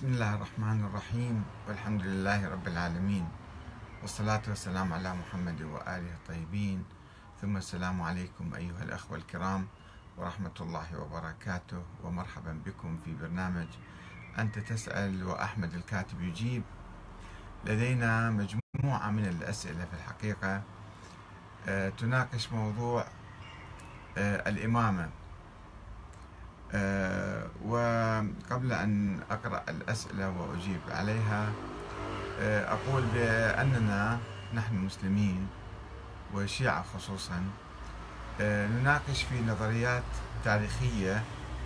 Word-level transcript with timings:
بسم 0.00 0.12
الله 0.12 0.34
الرحمن 0.34 0.84
الرحيم. 0.84 1.44
والحمد 1.68 2.02
لله 2.02 2.48
رب 2.48 2.68
العالمين. 2.68 3.28
والصلاة 4.02 4.42
والسلام 4.48 4.92
على 4.92 5.14
محمد 5.14 5.62
وآله 5.62 6.14
الطيبين. 6.14 6.84
ثم 7.40 7.56
السلام 7.56 8.02
عليكم 8.02 8.54
أيها 8.54 8.82
الأخوة 8.82 9.16
الكرام 9.18 9.66
ورحمة 10.16 10.56
الله 10.60 10.98
وبركاته. 11.00 11.84
ومرحبا 12.04 12.62
بكم 12.66 12.98
في 13.04 13.14
برنامج 13.14 13.66
أنت 14.38 14.58
تسأل 14.58 15.26
وأحمد 15.26 15.74
الكاتب 15.74 16.22
يجيب. 16.22 16.62
لدينا 17.64 18.30
مجموعة 18.30 19.10
من 19.10 19.26
الأسئلة 19.26 19.84
في 19.84 19.94
الحقيقة. 19.96 20.62
آه، 21.68 21.88
تناقش 21.88 22.52
موضوع 22.52 23.04
آه، 24.18 24.48
الإمامة. 24.48 25.19
آه، 26.74 27.46
وقبل 27.64 28.72
أن 28.72 29.20
أقرأ 29.30 29.64
الأسئلة 29.68 30.30
وأجيب 30.30 30.80
عليها 30.90 31.52
آه، 32.40 32.72
أقول 32.72 33.04
بأننا 33.14 34.18
نحن 34.54 34.76
المسلمين 34.76 35.46
والشيعة 36.34 36.82
خصوصا 36.82 37.44
آه، 38.40 38.66
نناقش 38.66 39.22
في 39.22 39.40
نظريات 39.40 40.02
تاريخية 40.44 41.22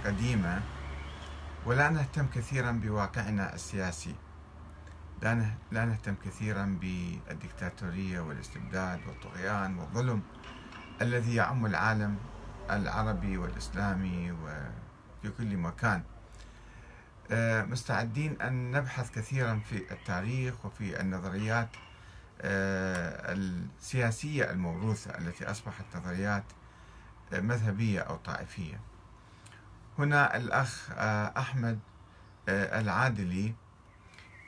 قديمة 0.07 0.61
ولا 1.67 1.89
نهتم 1.91 2.27
كثيرا 2.35 2.73
بواقعنا 2.73 3.55
السياسي. 3.55 4.15
لا 5.23 5.55
نهتم 5.85 6.15
كثيرا 6.25 6.79
بالدكتاتورية 6.81 8.21
والاستبداد 8.21 9.01
والطغيان 9.07 9.79
والظلم 9.79 10.23
الذي 11.03 11.35
يعم 11.35 11.67
العالم 11.67 12.17
العربي 12.71 13.39
والإسلامي 13.39 14.33
و 14.33 14.49
في 15.25 15.31
كل 15.31 15.57
مكان. 15.57 16.03
آه، 17.31 17.65
مستعدين 17.65 18.41
أن 18.41 18.71
نبحث 18.71 19.11
كثيرا 19.11 19.61
في 19.71 19.93
التاريخ 19.93 20.67
وفي 20.67 21.01
النظريات 21.01 21.69
آه، 22.41 23.33
السياسية 23.33 24.51
الموروثة 24.51 25.19
التي 25.19 25.51
أصبحت 25.51 25.85
نظريات 25.97 26.45
آه، 27.33 27.41
مذهبية 27.41 28.01
أو 28.01 28.17
طائفية. 28.17 28.81
هنا 29.99 30.37
الأخ 30.37 30.91
أحمد 31.39 31.79
العادلي 32.49 33.55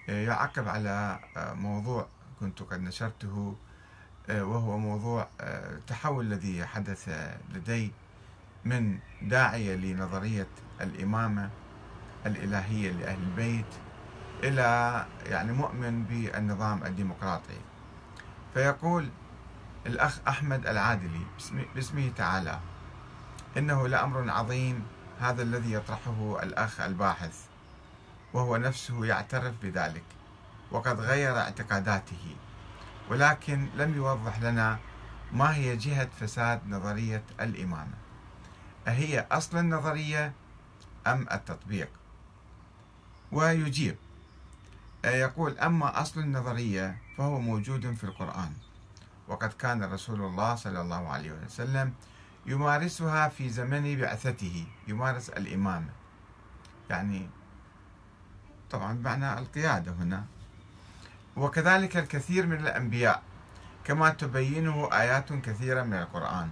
يعقب 0.08 0.68
على 0.68 1.18
موضوع 1.36 2.08
كنت 2.40 2.62
قد 2.62 2.80
نشرته 2.80 3.56
وهو 4.28 4.78
موضوع 4.78 5.28
التحول 5.40 6.26
الذي 6.26 6.66
حدث 6.66 7.08
لدي 7.54 7.92
من 8.66 8.98
داعية 9.22 9.76
لنظرية 9.76 10.48
الإمامة 10.80 11.50
الإلهية 12.26 12.92
لأهل 12.92 13.18
البيت 13.22 13.66
إلى 14.42 15.06
يعني 15.26 15.52
مؤمن 15.52 16.04
بالنظام 16.04 16.84
الديمقراطي. 16.84 17.60
فيقول 18.54 19.08
الأخ 19.86 20.18
أحمد 20.28 20.66
العادلي 20.66 21.26
باسمه 21.74 22.10
تعالى 22.16 22.58
إنه 23.56 23.88
لأمر 23.88 24.30
عظيم 24.30 24.82
هذا 25.20 25.42
الذي 25.42 25.72
يطرحه 25.72 26.42
الأخ 26.42 26.80
الباحث 26.80 27.44
وهو 28.32 28.56
نفسه 28.56 29.04
يعترف 29.06 29.54
بذلك 29.62 30.04
وقد 30.70 31.00
غير 31.00 31.38
اعتقاداته 31.38 32.36
ولكن 33.10 33.68
لم 33.76 33.96
يوضح 33.96 34.40
لنا 34.40 34.78
ما 35.32 35.54
هي 35.54 35.76
جهة 35.76 36.08
فساد 36.20 36.60
نظرية 36.68 37.22
الإمامة. 37.40 38.05
أهي 38.86 39.26
أصل 39.32 39.58
النظرية 39.58 40.32
أم 41.06 41.26
التطبيق؟ 41.32 41.88
ويجيب. 43.32 43.96
يقول 45.04 45.58
أما 45.58 46.00
أصل 46.00 46.20
النظرية 46.20 46.98
فهو 47.18 47.40
موجود 47.40 47.94
في 47.94 48.04
القرآن 48.04 48.52
وقد 49.28 49.52
كان 49.52 49.84
رسول 49.84 50.20
الله 50.20 50.54
صلى 50.54 50.80
الله 50.80 51.08
عليه 51.08 51.32
وسلم 51.32 51.94
يمارسها 52.46 53.28
في 53.28 53.48
زمن 53.48 53.96
بعثته 54.00 54.66
يمارس 54.88 55.28
الإمامة. 55.28 55.90
يعني 56.90 57.28
طبعا 58.70 58.92
بمعنى 58.92 59.38
القيادة 59.38 59.92
هنا. 59.92 60.24
وكذلك 61.36 61.96
الكثير 61.96 62.46
من 62.46 62.56
الأنبياء 62.56 63.22
كما 63.84 64.10
تبينه 64.10 64.88
آيات 64.92 65.32
كثيرة 65.32 65.82
من 65.82 65.94
القرآن. 65.94 66.50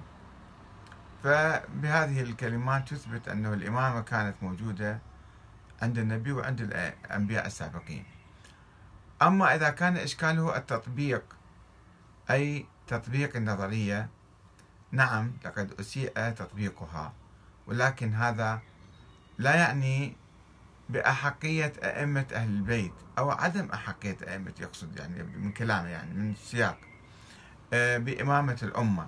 فبهذه 1.24 2.20
الكلمات 2.20 2.88
تثبت 2.88 3.28
أنه 3.28 3.54
الإمامة 3.54 4.00
كانت 4.00 4.34
موجودة 4.42 4.98
عند 5.82 5.98
النبي 5.98 6.32
وعند 6.32 6.60
الأنبياء 6.60 7.46
السابقين. 7.46 8.04
أما 9.22 9.54
إذا 9.54 9.70
كان 9.70 9.96
إشكاله 9.96 10.56
التطبيق 10.56 11.22
أي 12.30 12.66
تطبيق 12.86 13.36
النظرية 13.36 14.08
نعم 14.92 15.32
لقد 15.44 15.72
أسيء 15.80 16.30
تطبيقها 16.30 17.12
ولكن 17.66 18.14
هذا 18.14 18.60
لا 19.38 19.54
يعني 19.54 20.16
بأحقية 20.88 21.72
أئمة 21.82 22.26
أهل 22.32 22.48
البيت 22.48 22.94
أو 23.18 23.30
عدم 23.30 23.68
أحقية 23.74 24.16
أئمة 24.28 24.54
يقصد 24.60 24.96
يعني 24.96 25.22
من 25.22 25.52
كلامه 25.52 25.88
يعني 25.88 26.14
من 26.14 26.30
السياق 26.30 26.78
آه، 27.72 27.98
بإمامة 27.98 28.58
الأمة. 28.62 29.06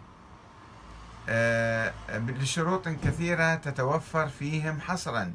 لشروط 2.19 2.89
كثيرة 2.89 3.55
تتوفر 3.55 4.29
فيهم 4.29 4.81
حصرا 4.81 5.35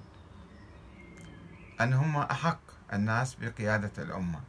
أن 1.81 1.93
هم 1.93 2.17
أحق 2.17 2.59
الناس 2.93 3.35
بقيادة 3.35 3.91
الأمة. 3.97 4.39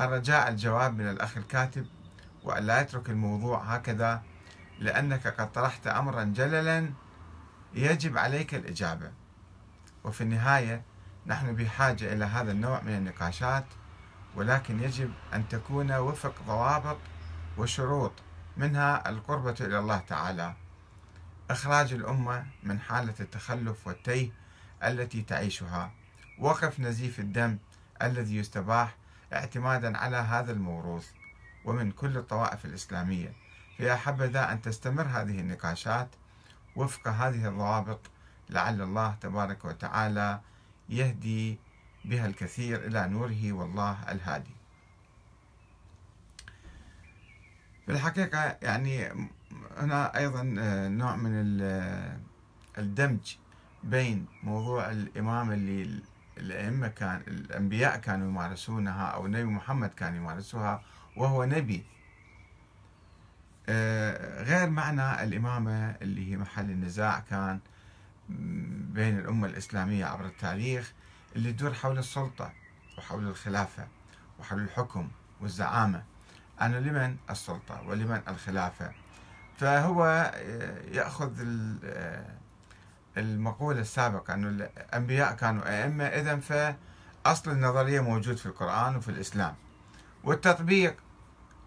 الرجاء 0.00 0.48
الجواب 0.48 0.98
من 0.98 1.08
الأخ 1.08 1.36
الكاتب 1.36 1.86
وأن 2.42 2.64
لا 2.64 2.80
يترك 2.80 3.10
الموضوع 3.10 3.58
هكذا 3.58 4.22
لأنك 4.78 5.26
قد 5.26 5.52
طرحت 5.52 5.86
أمرا 5.86 6.24
جللا 6.24 6.90
يجب 7.74 8.18
عليك 8.18 8.54
الإجابة. 8.54 9.10
وفي 10.04 10.20
النهاية 10.20 10.82
نحن 11.26 11.54
بحاجة 11.54 12.12
إلى 12.12 12.24
هذا 12.24 12.52
النوع 12.52 12.80
من 12.80 12.94
النقاشات 12.94 13.64
ولكن 14.36 14.82
يجب 14.82 15.12
أن 15.34 15.48
تكون 15.48 15.92
وفق 15.92 16.34
ضوابط 16.46 16.98
وشروط. 17.58 18.12
منها 18.56 19.08
القربة 19.08 19.54
إلى 19.60 19.78
الله 19.78 19.98
تعالى 19.98 20.54
إخراج 21.50 21.92
الأمة 21.92 22.46
من 22.62 22.80
حالة 22.80 23.14
التخلف 23.20 23.86
والتيه 23.86 24.30
التي 24.84 25.22
تعيشها 25.22 25.92
وقف 26.38 26.80
نزيف 26.80 27.20
الدم 27.20 27.58
الذي 28.02 28.36
يستباح 28.36 28.96
اعتمادا 29.32 29.98
على 29.98 30.16
هذا 30.16 30.52
الموروث 30.52 31.10
ومن 31.64 31.90
كل 31.90 32.16
الطوائف 32.16 32.64
الإسلامية. 32.64 33.32
فيا 33.76 33.96
حبذا 33.96 34.52
أن 34.52 34.62
تستمر 34.62 35.02
هذه 35.02 35.40
النقاشات 35.40 36.08
وفق 36.76 37.08
هذه 37.08 37.48
الضوابط 37.48 38.00
لعل 38.50 38.82
الله 38.82 39.14
تبارك 39.20 39.64
وتعالى 39.64 40.40
يهدي 40.88 41.58
بها 42.04 42.26
الكثير 42.26 42.86
إلى 42.86 43.08
نوره 43.08 43.52
والله 43.52 43.96
الهادي. 44.08 44.56
في 47.86 47.92
الحقيقة 47.92 48.56
يعني 48.62 49.08
هنا 49.76 50.18
أيضا 50.18 50.54
آه، 50.58 50.88
نوع 50.88 51.16
من 51.16 51.58
آه، 51.62 52.18
الدمج 52.78 53.36
بين 53.84 54.26
موضوع 54.42 54.90
الإمامة 54.90 55.54
اللي 55.54 56.02
الأئمة 56.38 56.88
كان 56.88 57.22
الأنبياء 57.28 57.96
كانوا 57.96 58.28
يمارسونها 58.28 59.06
أو 59.06 59.26
النبي 59.26 59.44
محمد 59.44 59.88
كان 59.88 60.16
يمارسها 60.16 60.82
وهو 61.16 61.44
نبي. 61.44 61.84
آه، 63.68 64.42
غير 64.42 64.70
معنى 64.70 65.22
الإمامة 65.22 65.90
اللي 65.90 66.32
هي 66.32 66.36
محل 66.36 66.70
النزاع 66.70 67.20
كان 67.20 67.60
بين 68.92 69.18
الأمة 69.18 69.46
الإسلامية 69.46 70.04
عبر 70.04 70.24
التاريخ 70.24 70.92
اللي 71.36 71.52
تدور 71.52 71.74
حول 71.74 71.98
السلطة 71.98 72.52
وحول 72.98 73.28
الخلافة 73.28 73.88
وحول 74.38 74.60
الحكم 74.60 75.08
والزعامة. 75.40 76.11
أنا 76.60 76.76
لمن 76.76 77.16
السلطة 77.30 77.82
ولمن 77.86 78.20
الخلافة. 78.28 78.92
فهو 79.56 80.32
يأخذ 80.92 81.32
المقولة 83.16 83.80
السابقة 83.80 84.34
أن 84.34 84.44
الأنبياء 84.44 85.34
كانوا 85.34 85.82
أئمة 85.82 86.04
إذا 86.04 86.36
فأصل 86.36 87.50
النظرية 87.50 88.00
موجود 88.00 88.36
في 88.36 88.46
القرآن 88.46 88.96
وفي 88.96 89.08
الإسلام. 89.08 89.54
والتطبيق 90.24 90.96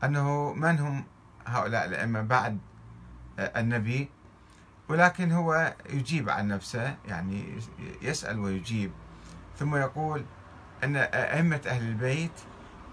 أنه 0.04 0.54
من 0.54 0.80
هم 0.80 1.06
هؤلاء 1.48 1.86
الأئمة 1.86 2.22
بعد 2.22 2.60
النبي؟ 3.40 4.10
ولكن 4.90 5.32
هو 5.32 5.74
يجيب 5.90 6.30
عن 6.30 6.48
نفسه 6.48 6.96
يعني 7.06 7.60
يسأل 8.02 8.40
ويجيب. 8.40 8.92
ثم 9.60 9.76
يقول 9.76 10.26
أن 10.84 10.96
أئمة 10.96 11.62
أهل 11.66 11.82
البيت 11.84 12.32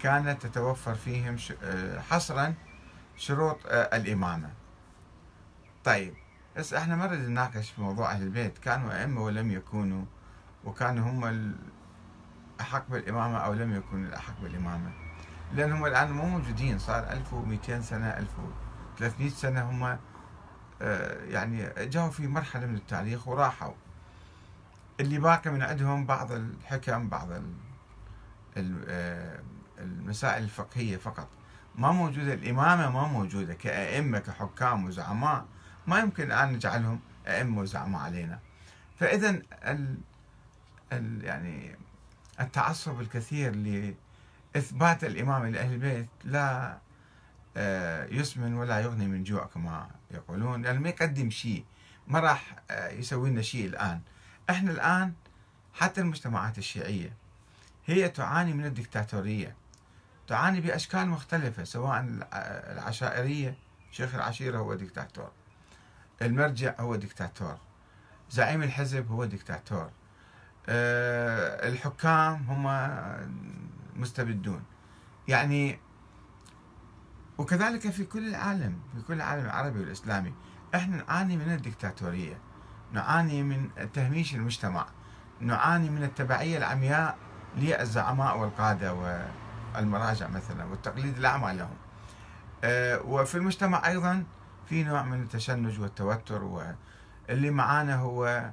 كانت 0.03 0.45
تتوفر 0.45 0.95
فيهم 0.95 1.37
آه، 1.63 1.99
حصرا 1.99 2.53
شروط 3.17 3.59
آه، 3.67 3.97
الإمامة. 3.97 4.49
طيب 5.83 6.13
بس 6.57 6.73
إحنا 6.73 6.95
ما 6.95 7.07
نريد 7.07 7.19
نناقش 7.29 7.69
في 7.71 7.81
موضوع 7.81 8.11
أهل 8.11 8.23
البيت. 8.23 8.57
كانوا 8.57 9.01
أئمة 9.01 9.21
ولم 9.23 9.51
يكونوا 9.51 10.05
وكانوا 10.63 11.09
هم 11.09 11.55
أحق 12.61 12.89
بالإمامة 12.89 13.37
أو 13.37 13.53
لم 13.53 13.75
يكون 13.75 14.05
الأحق 14.05 14.41
بالإمامة. 14.41 14.91
لأنهم 15.53 15.85
الآن 15.85 16.11
مو 16.11 16.25
موجودين. 16.25 16.79
صار 16.79 17.11
1200 17.11 17.81
سنة 17.81 18.09
1300 18.09 19.29
سنة 19.29 19.69
هم 19.69 19.97
آه، 20.81 21.23
يعني 21.25 21.69
جاوا 21.77 22.09
في 22.09 22.27
مرحلة 22.27 22.65
من 22.65 22.75
التاريخ 22.75 23.27
وراحوا. 23.27 23.73
اللي 24.99 25.19
باقي 25.19 25.51
من 25.51 25.61
عندهم 25.61 26.05
بعض 26.05 26.31
الحكم 26.31 27.09
بعض 27.09 27.29
المسائل 29.79 30.43
الفقهية 30.43 30.97
فقط. 30.97 31.27
ما 31.75 31.91
موجودة 31.91 32.33
الإمامة 32.33 32.89
ما 32.89 33.07
موجودة 33.07 33.53
كأئمة 33.53 34.19
كحكام 34.19 34.85
وزعماء. 34.85 35.45
ما 35.87 35.99
يمكن 35.99 36.23
الآن 36.23 36.53
نجعلهم 36.53 36.99
أئمة 37.27 37.61
وزعماء 37.61 38.01
علينا. 38.01 38.39
فإذا 38.99 39.29
ال 39.29 39.97
ال 40.93 41.23
يعني 41.23 41.75
التعصب 42.39 43.01
الكثير 43.01 43.55
لإثبات 44.55 45.03
الإمامة 45.03 45.49
لأهل 45.49 45.73
البيت 45.73 46.09
لا 46.23 46.77
آه، 47.57 48.05
يسمن 48.05 48.53
ولا 48.53 48.79
يغني 48.79 49.07
من 49.07 49.23
جوع 49.23 49.45
كما 49.45 49.89
يقولون. 50.11 50.61
لأنه 50.61 50.79
ما 50.79 50.89
يقدم 50.89 51.29
شيء 51.29 51.65
ما 52.07 52.19
راح 52.19 52.55
آه، 52.71 52.89
يسوي 52.89 53.29
لنا 53.29 53.41
شيء 53.41 53.65
الآن. 53.65 54.01
إحنا 54.49 54.71
الآن 54.71 55.13
حتى 55.73 56.01
المجتمعات 56.01 56.57
الشيعية 56.57 57.13
هي 57.85 58.09
تعاني 58.09 58.53
من 58.53 58.65
الدكتاتورية. 58.65 59.55
تعاني 60.27 60.61
بأشكال 60.61 61.07
مختلفة 61.07 61.63
سواء 61.63 62.05
العشائرية 62.71 63.55
شيخ 63.91 64.15
العشيرة 64.15 64.57
هو 64.57 64.73
دكتاتور 64.73 65.31
المرجع 66.21 66.73
هو 66.79 66.95
دكتاتور 66.95 67.57
زعيم 68.29 68.63
الحزب 68.63 69.11
هو 69.11 69.25
دكتاتور 69.25 69.89
آه، 70.69 71.67
الحكام 71.69 72.35
هم 72.49 72.89
مستبدون. 73.95 74.63
يعني 75.27 75.79
وكذلك 77.37 77.89
في 77.89 78.03
كل 78.05 78.27
العالم 78.27 78.79
في 78.95 79.01
كل 79.01 79.13
العالم 79.13 79.45
العربي 79.45 79.79
والإسلامي 79.79 80.33
إحنا 80.75 80.97
نعاني 80.97 81.37
من 81.37 81.53
الدكتاتورية 81.53 82.37
نعاني 82.91 83.43
من 83.43 83.69
تهميش 83.93 84.35
المجتمع. 84.35 84.85
نعاني 85.39 85.89
من 85.89 86.03
التبعية 86.03 86.57
العمياء 86.57 87.17
للزعماء 87.57 88.37
والقادة 88.37 88.93
والمراجع 89.75 90.27
مثلا 90.27 90.65
والتقليد 90.65 91.17
الأعمى 91.17 91.53
لهم. 91.53 91.77
آه، 92.63 93.01
وفي 93.01 93.35
المجتمع 93.35 93.87
أيضا 93.87 94.23
في 94.69 94.83
نوع 94.83 95.03
من 95.03 95.21
التشنج 95.21 95.79
والتوتر 95.79 96.43
واللي 96.43 97.51
معانا 97.51 97.95
هو 97.95 98.51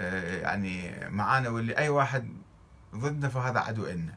آه، 0.00 0.40
يعني 0.40 0.94
معانا 1.10 1.48
واللي 1.48 1.78
أي 1.78 1.88
واحد 1.88 2.28
ضدنا 2.94 3.28
فهذا 3.28 3.60
عدو 3.60 3.86
إلنا. 3.86 4.14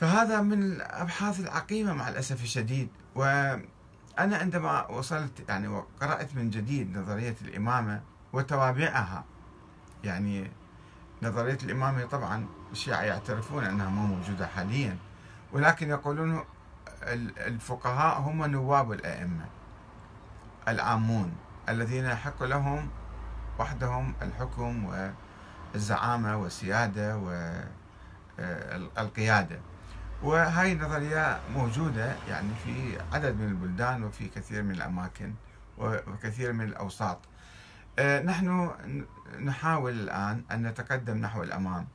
فهذا 0.00 0.40
من 0.40 0.62
الأبحاث 0.62 1.40
العقيمة 1.40 1.92
مع 1.92 2.08
الأسف 2.08 2.42
الشديد. 2.42 2.88
وأنا 3.14 3.62
عندما 4.18 4.90
وصلت 4.90 5.48
يعني 5.48 5.68
وقرأت 5.68 6.34
من 6.34 6.50
جديد 6.50 6.98
نظرية 6.98 7.36
الإمامة 7.42 8.02
وتوابعها 8.32 9.24
يعني 10.04 10.50
نظرية 11.22 11.58
الإمامة 11.62 12.04
طبعا 12.04 12.46
الشيعة 12.72 13.02
يعترفون 13.02 13.64
أنها 13.64 13.88
مو 13.88 14.06
موجودة 14.06 14.46
حاليا 14.46 14.96
ولكن 15.52 15.88
يقولون 15.90 16.44
الفقهاء 17.46 18.20
هم 18.20 18.44
نواب 18.44 18.92
الأئمة 18.92 19.44
العامون 20.68 21.32
الذين 21.68 22.04
يحق 22.04 22.42
لهم 22.42 22.88
وحدهم 23.58 24.14
الحكم 24.22 24.92
والزعامة 25.74 26.36
والسيادة 26.36 27.16
والقيادة 28.38 29.58
وهاي 30.22 30.72
النظرية 30.72 31.40
موجودة 31.54 32.16
يعني 32.28 32.48
في 32.64 32.98
عدد 33.12 33.34
من 33.40 33.48
البلدان 33.48 34.04
وفي 34.04 34.28
كثير 34.28 34.62
من 34.62 34.70
الأماكن 34.70 35.34
وكثير 35.78 36.52
من 36.52 36.64
الأوساط. 36.64 37.18
نحن 38.00 38.70
نحاول 39.40 39.92
الآن 39.92 40.42
أن 40.52 40.66
نتقدم 40.66 41.16
نحو 41.18 41.42
الأمام 41.42 41.86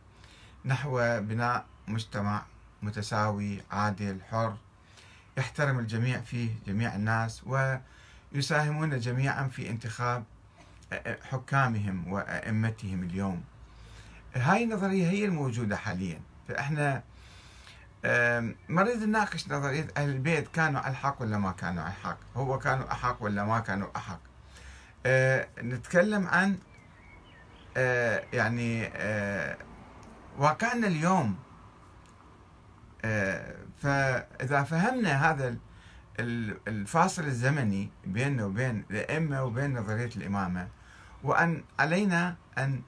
نحو 0.65 1.19
بناء 1.21 1.65
مجتمع 1.87 2.41
متساوي 2.81 3.61
عادل 3.71 4.21
حر 4.31 4.57
يحترم 5.37 5.79
الجميع 5.79 6.21
فيه 6.21 6.49
جميع 6.67 6.95
الناس 6.95 7.43
ويساهمون 8.33 8.99
جميعا 8.99 9.47
في 9.47 9.69
انتخاب 9.69 10.23
حكامهم 11.31 12.11
وأئمتهم 12.11 13.03
اليوم. 13.03 13.43
هاي 14.35 14.63
النظرية 14.63 15.09
هي 15.09 15.25
الموجودة 15.25 15.77
حاليا. 15.77 16.21
فإحنا 16.47 17.03
ما 18.69 18.83
نريد 18.83 19.03
نناقش 19.03 19.47
نظرية 19.47 19.87
أهل 19.97 20.09
البيت 20.09 20.47
كانوا 20.47 20.81
على 20.81 20.91
ألحق 20.91 21.21
ولا 21.21 21.37
ما 21.37 21.51
كانوا 21.51 21.83
على 21.83 21.91
ألحق؟ 21.91 22.17
هو 22.35 22.59
كانوا 22.59 22.91
أحق 22.91 23.23
ولا 23.23 23.45
ما 23.45 23.59
كانوا 23.59 23.87
أحق؟ 23.95 24.19
أه، 25.05 25.47
نتكلم 25.61 26.27
عن 26.27 26.57
أه، 27.77 28.23
يعني 28.33 28.87
أه، 28.95 29.57
واقعنا 30.37 30.87
اليوم 30.87 31.35
فإذا 33.81 34.63
فهمنا 34.63 35.31
هذا 35.31 35.57
الفاصل 36.67 37.23
الزمني 37.23 37.89
بيننا 38.05 38.45
وبين 38.45 38.85
الأئمة 38.91 39.43
وبين 39.43 39.79
نظرية 39.79 40.09
الإمامة 40.15 40.67
وأن 41.23 41.63
علينا 41.79 42.35
أن 42.57 42.81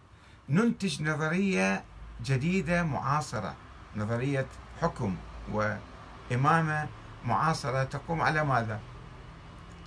ننتج 0.50 1.04
نظرية 1.04 1.84
جديدة 2.26 2.84
معاصرة 2.84 3.56
نظرية 3.96 4.46
حكم 4.82 5.16
وإمامة 5.52 6.88
معاصرة 7.26 7.84
تقوم 7.84 8.22
على 8.22 8.44
ماذا؟ 8.44 8.80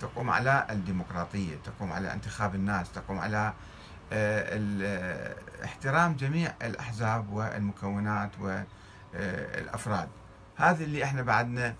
تقوم 0.03 0.29
على 0.29 0.67
الديمقراطية 0.69 1.55
تقوم 1.55 1.91
على 1.91 2.13
انتخاب 2.13 2.55
الناس 2.55 2.91
تقوم 2.91 3.19
على 3.19 3.53
آه، 4.11 5.35
احترام 5.63 6.15
جميع 6.15 6.53
الأحزاب 6.61 7.29
والمكونات 7.29 8.31
والأفراد 8.39 10.09
هذا 10.55 10.83
اللي 10.83 11.03
إحنا 11.03 11.21
بعدنا 11.21 11.75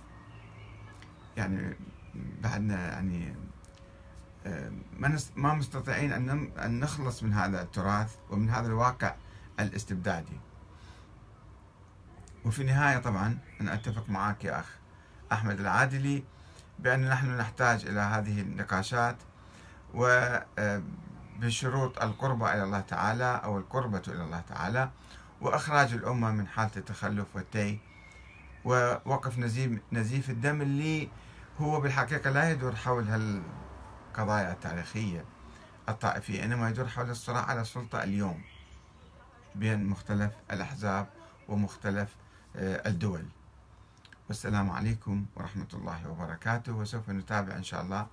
يعني 1.37 1.77
بعدنا 2.15 2.91
يعني 2.91 3.35
آه، 4.45 4.71
ما 5.35 5.53
مستطيعين 5.53 6.13
أن 6.13 6.79
نخلص 6.79 7.23
من 7.23 7.33
هذا 7.33 7.61
التراث 7.61 8.15
ومن 8.29 8.49
هذا 8.49 8.67
الواقع 8.67 9.15
الاستبدادي. 9.59 10.39
وفي 12.45 12.61
النهاية 12.61 12.97
طبعا 12.97 13.37
أنا 13.61 13.73
أتفق 13.73 14.09
معك 14.09 14.45
يا 14.45 14.59
أخ 14.59 14.77
أحمد 15.31 15.59
العادلي 15.59 16.23
بأن 16.79 17.09
نحن 17.09 17.37
نحتاج 17.37 17.85
إلى 17.85 17.99
هذه 17.99 18.41
النقاشات 18.41 19.15
وبشروط 19.93 20.39
آه، 21.99 22.03
القربة 22.05 22.53
إلى 22.53 22.63
الله 22.63 22.79
تعالى 22.79 23.41
أو 23.43 23.57
القربة 23.57 24.01
إلى 24.07 24.23
الله 24.23 24.43
تعالى 24.49 24.89
وإخراج 25.41 25.93
الأمة 25.93 26.31
من 26.31 26.47
حالة 26.47 26.71
التخلف 26.77 27.35
والتي 27.35 27.79
ووقف 28.65 29.39
نزيف, 29.39 29.79
نزيف 29.91 30.29
الدم 30.29 30.61
اللي 30.61 31.09
هو 31.59 31.81
بالحقيقة 31.81 32.29
لا 32.29 32.51
يدور 32.51 32.75
حول 32.75 33.07
هالقضايا 33.07 34.51
التاريخية 34.51 35.25
الطائفية 35.89 36.43
إنما 36.43 36.69
يدور 36.69 36.87
حول 36.87 37.09
الصراع 37.09 37.45
على 37.45 37.61
السلطة 37.61 38.03
اليوم 38.03 38.41
بين 39.55 39.85
مختلف 39.85 40.31
الأحزاب 40.51 41.07
ومختلف 41.47 42.15
آه، 42.55 42.89
الدول. 42.89 43.25
والسلام 44.33 44.69
عليكم 44.71 45.25
ورحمة 45.35 45.67
الله 45.73 46.09
وبركاته 46.09 46.73
وسوف 46.73 47.09
نتابع 47.09 47.53
إن 47.55 47.63
شاء 47.63 47.81
الله 47.81 48.07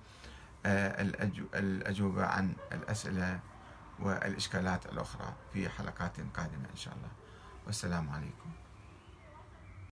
آه، 0.65 1.01
الأجوبة 1.53 2.25
عن 2.25 2.53
الأسئلة 2.71 3.39
والإشكالات 3.99 4.85
الأخرى 4.85 5.33
في 5.53 5.69
حلقات 5.69 6.17
قادمة 6.37 6.69
إن 6.71 6.75
شاء 6.75 6.93
الله. 6.93 7.09
والسلام 7.65 8.09
عليكم. 8.09 8.49